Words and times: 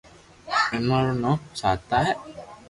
آٺوا 0.75 0.99
رو 1.05 1.13
نوم 1.21 1.39
سآتا 1.59 1.97
ھي 2.05 2.13